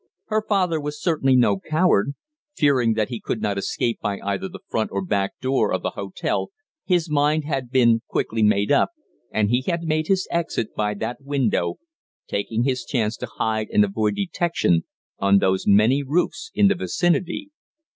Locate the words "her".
0.29-0.41